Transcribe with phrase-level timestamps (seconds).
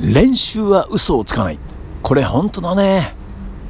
[0.00, 1.58] 練習は嘘をつかない。
[2.02, 3.14] これ本当だね。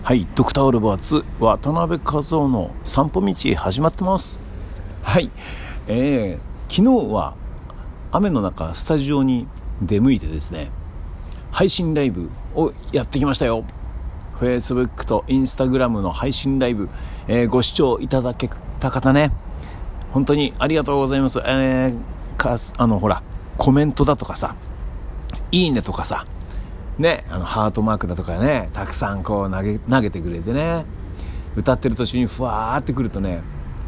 [0.02, 4.40] はい、ドクターオルバーツ、渡辺和夫の散歩道始まってます。
[5.04, 5.30] はい、
[5.86, 7.34] えー、昨日は
[8.10, 9.46] 雨の中、スタジオに
[9.80, 10.72] 出向いてですね、
[11.52, 13.64] 配信ライブをやってきましたよ。
[14.40, 16.88] Facebook と Instagram の配信ライブ、
[17.28, 18.50] えー、ご視聴いただけ
[18.80, 19.30] た方ね、
[20.12, 21.38] 本当にありがとうございます。
[21.38, 21.96] えー、
[22.36, 23.22] か、あの、ほら、
[23.56, 24.56] コメントだとかさ、
[25.52, 26.26] いいねとかさ、
[26.98, 30.84] ね、あの、ハートマークだとかね、たくさんこう投げ、投げてくれてね、
[31.56, 33.42] 歌ってる途中にふわーってくるとね、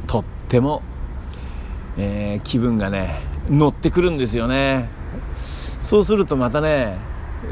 [0.06, 0.82] とっても、
[1.96, 3.20] えー、気分がね、
[3.50, 4.88] 乗ってくるんですよね。
[5.80, 6.98] そうするとまたね、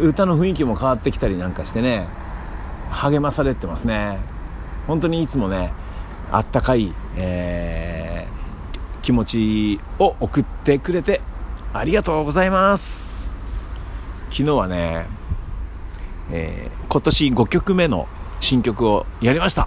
[0.01, 2.09] 歌の雰囲気も変わってきたりなんかしてね、
[2.91, 4.19] 励まされてますね。
[4.87, 5.73] 本当にいつもね、
[6.31, 11.21] あったかい、えー、気持ちを送ってくれて
[11.73, 13.16] ありがとうございます。
[14.37, 15.07] 昨日はね、
[16.31, 18.07] えー、今年5曲目の
[18.39, 19.67] 新曲をやりました。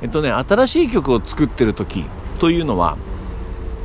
[0.00, 2.06] えっとね、新しい曲を作ってる時
[2.38, 2.96] というのは、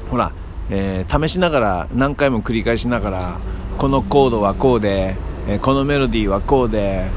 [0.10, 0.32] ほら、
[0.70, 3.40] えー、試しながら何回も繰り返しながら、
[3.78, 5.18] このコードはこうで、
[5.50, 7.10] えー、このメロディーはこうで、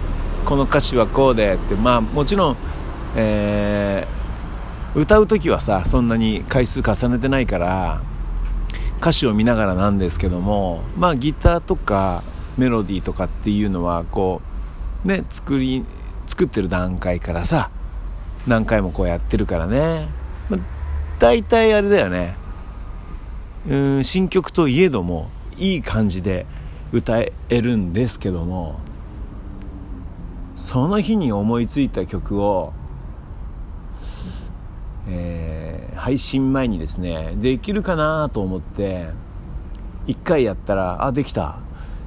[0.44, 2.56] この歌詞はこうでって、まあもちろん、
[3.14, 8.02] えー、歌う時はさ、そんなに回数重ねてないから、
[9.04, 12.22] 歌詞を見ながらなんですけどもまあギターとか
[12.56, 14.40] メロディーとかっていうのはこ
[15.04, 15.84] うね作り
[16.26, 17.70] 作ってる段階からさ
[18.46, 20.08] 何回もこうやってるからね、
[20.48, 20.60] まあ、
[21.18, 22.36] 大体あれだよね。
[23.66, 26.44] うん新曲といえどもいい感じで
[26.92, 28.78] 歌えるんですけども
[30.54, 32.74] その日に思いついた曲を
[35.06, 39.08] えー、配信前にですねできるかなと思って
[40.06, 41.58] 1回やったらあできた。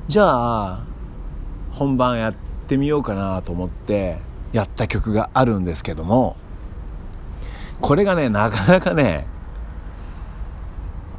[0.07, 0.83] じゃあ
[1.71, 2.35] 本番やっ
[2.67, 4.19] てみようかなと思って
[4.53, 6.37] やった曲があるんですけども
[7.81, 9.27] これがねなかなかね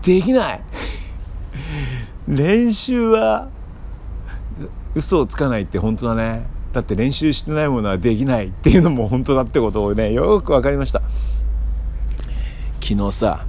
[0.02, 0.60] できない。
[2.28, 3.48] 練習は
[4.94, 6.46] 嘘をつかないって本当だね。
[6.72, 8.46] だって練習してないものはできない。
[8.46, 11.02] っていうのも本当だってことをねよく分かりました。
[12.80, 13.44] 昨日さ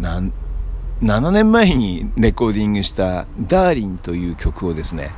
[0.00, 0.32] なん、
[1.02, 5.12] 7年前にレコーディングしたダーリンという曲をですね、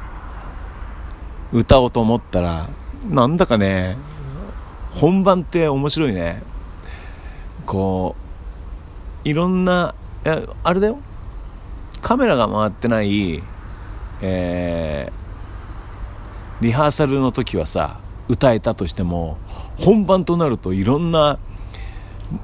[1.52, 2.68] 歌おうと思ったら、
[3.08, 3.96] なんだかね、
[4.90, 6.42] 本番って面白いね。
[7.64, 8.14] こ
[9.24, 9.94] う、いろんな、
[10.62, 10.98] あれだよ。
[12.02, 13.42] カメラが回ってない、
[14.20, 19.38] えー、リハーサルの時はさ、歌えたとしても、
[19.78, 21.38] 本番となるといろんな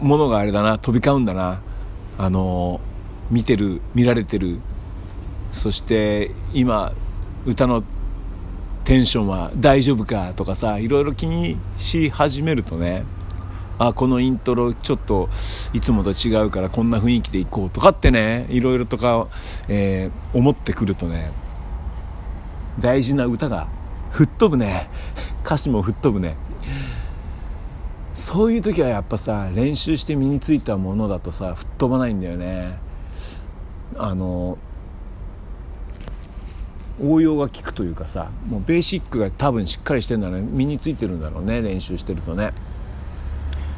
[0.01, 1.61] ものがあれだな飛び交うんだな
[2.19, 2.81] あの
[3.31, 4.61] 見てる見られてる。
[5.53, 6.93] そして今
[7.47, 7.83] 歌の
[8.85, 13.05] テンションは大丈夫かとかさいろいろ気にし始めるとね
[13.79, 15.29] あこのイントロちょっと
[15.73, 19.29] いつもと違うからこんな雰囲気でいこうとかってねいろいろとか、
[19.69, 21.31] えー、思ってくるとね
[22.79, 23.69] 大事な歌が
[24.11, 24.89] 吹っ飛ぶね。
[25.45, 26.37] 歌詞も吹っ飛ぶね。
[28.15, 32.79] そういう時はやっぱさ練習して身についたものだとさ吹っ飛ばないんだよね。
[33.99, 34.59] あの
[37.03, 40.49] 応用が効くというかさもうベーシックが多分しっかりしてるんだろうね。
[40.51, 42.53] 身についてるんだろうね練習してるとね。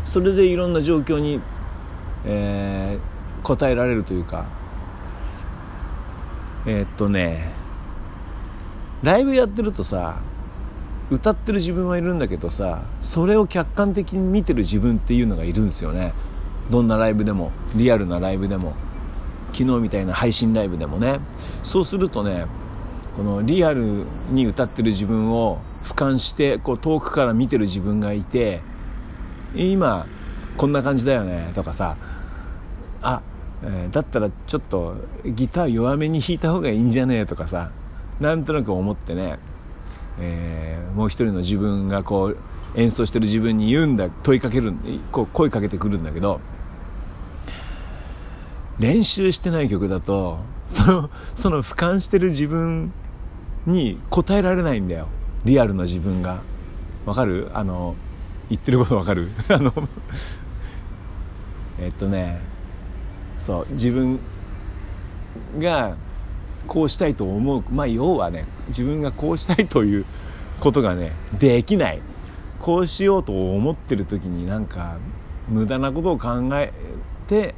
[0.04, 1.40] それでいろんな状況に、
[2.24, 4.46] えー、答えられるというか。
[6.66, 7.50] えー、っとね
[9.02, 10.20] ライブやってるとさ
[11.10, 16.12] 歌ってる自分はいるんだけどさそれを客観的に見てる自分っていうのがいるんですよね。
[16.68, 18.74] どんなライブでもリアルなライブでも。
[19.52, 21.20] 昨日みたいな配信ライブでもね。
[21.62, 22.46] そうするとね
[23.16, 28.60] このリアルに歌ってる自分を俯瞰してこう遠くから見てる自分がいて
[29.56, 30.06] 今
[30.56, 31.96] こんな感じだよねとかさ。
[33.00, 33.22] あ、
[33.62, 37.70] え、だったらちょっとギター弱めに弾いた方がいいんじゃねえとかさ。
[38.20, 39.38] なんとなく思ってね。
[40.20, 42.36] えー、もう一人の自分がこう
[42.74, 44.74] 演奏してる自分に言うんだ問いかける
[45.12, 46.40] こう声かけてくるんだけど。
[48.78, 50.38] 練習してない曲だと
[50.68, 52.92] そのその俯瞰してる自分
[53.66, 55.08] に答えられないんだよ。
[55.44, 56.40] リアルな自分が。
[57.06, 57.50] わかる？
[57.54, 57.96] あの
[58.50, 59.30] 言ってることわかる？
[59.48, 59.72] あの
[61.80, 62.40] えっとね
[63.38, 64.18] そう自分
[65.58, 65.96] が
[66.66, 67.62] こうしたいと思う。
[67.70, 70.04] まあ要はね自分がこうしたいという
[70.60, 72.00] ことがねできない。
[72.60, 74.96] こうしようと思ってる時になんか
[75.48, 76.72] 無駄なことを考え
[77.28, 77.54] て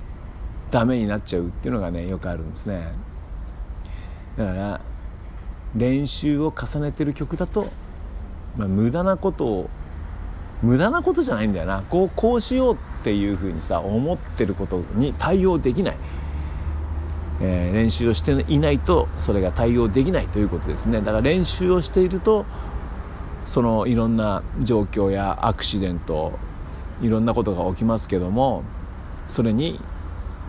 [0.70, 2.92] ダメになっちゃうっていうのがねよくあるんですね。
[4.36, 4.80] だから
[5.74, 7.66] 練習を重ねてる曲だと、
[8.56, 9.70] まあ、無駄なことを
[10.62, 11.82] 無駄なことじゃないんだよな。
[11.88, 15.96] こうこうしようっていうふうにさ思ってることに対応できない、
[17.40, 21.00] えー、練習をしていないとそれが対応できないということですね。
[21.00, 22.44] だから練習をしていると
[23.44, 26.38] そのいろんな状況やアクシデント
[27.00, 28.62] いろんなことが起きますけども
[29.26, 29.80] それに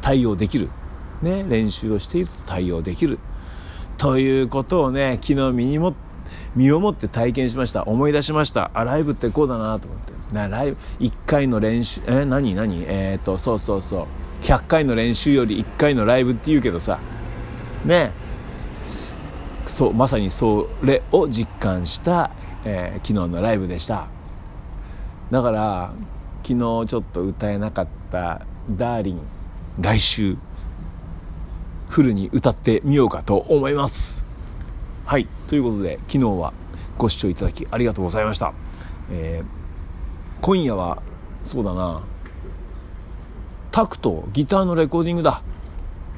[0.02, 0.70] 対応できる、
[1.22, 3.20] ね、練習をしていると対応できる。
[3.98, 5.94] ということをね昨日身にも
[6.56, 7.84] 身をもって体験しました。
[7.84, 8.72] 思い出しました。
[8.74, 10.12] あライブってこうだなと思って。
[10.34, 12.84] なライブ1回の練習え何何？
[12.88, 14.06] えっ、とそうそうそう。
[14.44, 17.00] 100回の練習より1回のライブって言うけどさ。
[17.86, 18.12] ね。
[19.68, 22.32] そうまさにそれを実感した、
[22.66, 24.08] えー、昨日のライブでした。
[25.30, 25.94] だから
[26.44, 26.58] 昨日
[26.88, 29.22] ちょっと歌えなかった「ダーリン」
[29.82, 30.38] 来週
[31.90, 34.28] フルに歌ってみようかと思います。
[35.06, 36.54] はいということで昨日は
[37.00, 38.54] ご視聴いただきありがとうございました、
[39.12, 41.02] えー、今夜は
[41.44, 42.04] そうだな。
[43.72, 45.42] タクとギターのレコーディングだ。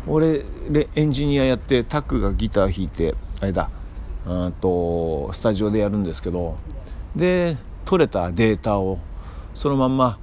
[0.08, 0.44] 俺
[0.96, 3.70] エンジニアやってタクがギター弾いてあれだ。
[4.28, 6.58] うんとスタジオでやるんですけど。
[7.16, 7.56] で
[7.86, 9.00] 取れたデータを
[9.54, 10.18] そのまんま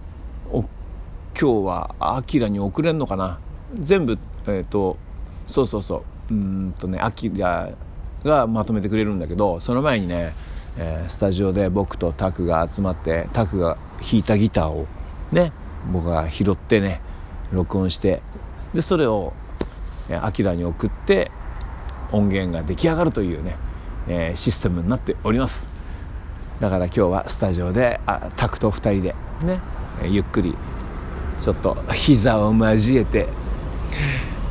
[1.41, 3.39] 今日はアキラに送れんのかな？
[3.73, 4.99] 全部えっ、ー、と
[5.47, 6.35] そうそうそう。
[6.35, 7.71] うんとねアキラ
[8.25, 10.35] がまとめてくれるんだけどその前にね、
[10.77, 14.87] えー、スタジオで僕とタクが集まってタクが弾いたギターを
[15.33, 15.53] ね
[15.91, 17.01] 僕が拾ってね
[17.53, 18.21] 録音して
[18.75, 19.33] でそれを
[20.21, 21.31] アキラに送って
[22.13, 23.57] 音源が出来上がるというね、
[24.09, 25.71] えー、システムになっております。
[26.61, 29.61] だから今日はスタジオであタクと2人でね
[30.05, 30.55] ゆっくり
[31.41, 33.29] ちょっと膝を交えて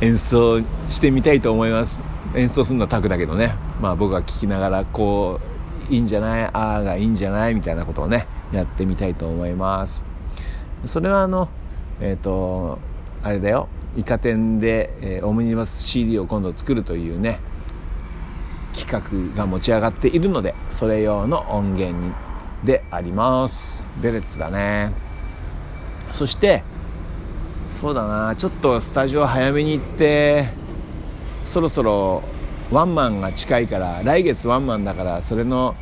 [0.00, 2.02] 演奏してみたいと思います。
[2.34, 3.54] 演奏するのはタクだけどね。
[3.80, 5.40] まあ僕は聴きながらこ
[5.90, 6.44] ういいんじゃない？
[6.44, 7.54] ああがいいんじゃない？
[7.54, 10.04] みたいなことをねやってみたいと思います。
[10.84, 11.48] それはあの
[12.00, 12.78] えっ、ー、と
[13.22, 13.68] あれだよ。
[13.96, 17.40] イカ天で、えー、オムニバス CD を今度作るというね
[18.72, 22.14] 企画が持ち上がっているのでそれ用の音源
[22.64, 23.88] であります。
[24.00, 24.92] ベレッツだね。
[26.10, 26.62] そして
[27.70, 28.36] そうだな。
[28.36, 30.48] ちょっとスタジオ早めに行って
[31.44, 32.22] そろそろ
[32.70, 35.74] ワンマンが近いから来月ワンマンだからそれの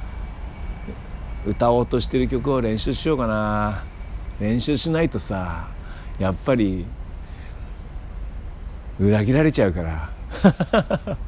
[1.47, 3.85] 歌おうとしてる曲を練習しようかな。
[4.39, 5.69] 練習しないとさ
[6.21, 6.87] やっぱり
[9.01, 10.11] 裏切られちゃうから。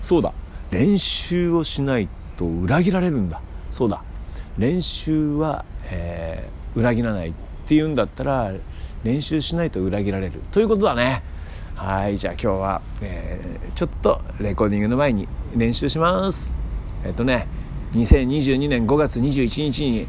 [0.00, 0.32] そうだ。
[0.70, 3.40] 練習をしないと裏切られるんだ。
[3.70, 4.02] そうだ。
[4.58, 7.34] 練習は、えー、裏切らない。
[7.66, 8.52] っていうんだったら
[9.02, 10.40] 練習しないと裏切られる。
[10.52, 11.24] ということだね。
[11.74, 16.52] はいじゃあ今日は、えー、ちょっとレコーディングの前に練習します。
[17.04, 17.48] えっ、ー、とね
[17.92, 20.06] 2022年5月21日に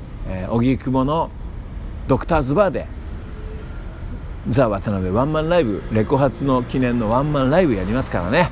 [0.50, 1.32] 荻、えー、窪の
[2.08, 2.86] ドクターズバーで
[4.48, 8.50] ザ・渡辺ワンマンライブレコ発の記念のワンマンライブやりますからね、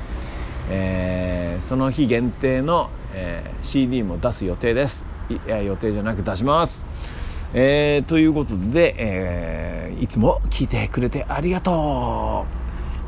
[0.68, 5.04] えー、その日限定の、えー、CD も出す予定です。
[5.30, 7.25] いや予定じゃなく出します。
[7.54, 12.46] えー、ということで、えー、いつも聞いてくれてありがと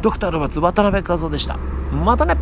[0.00, 0.02] う。
[0.02, 1.56] ドクターロバツ渡辺和夫でした。
[1.56, 2.36] またね。